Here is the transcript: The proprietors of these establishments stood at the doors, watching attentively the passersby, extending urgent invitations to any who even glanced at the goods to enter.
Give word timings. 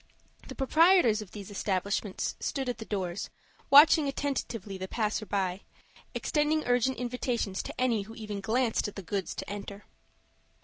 The 0.47 0.55
proprietors 0.55 1.21
of 1.21 1.29
these 1.29 1.51
establishments 1.51 2.35
stood 2.39 2.67
at 2.67 2.79
the 2.79 2.85
doors, 2.85 3.29
watching 3.69 4.07
attentively 4.07 4.75
the 4.75 4.87
passersby, 4.87 5.61
extending 6.15 6.65
urgent 6.65 6.97
invitations 6.97 7.61
to 7.61 7.79
any 7.79 8.01
who 8.01 8.15
even 8.15 8.41
glanced 8.41 8.87
at 8.87 8.95
the 8.95 9.03
goods 9.03 9.35
to 9.35 9.47
enter. 9.47 9.85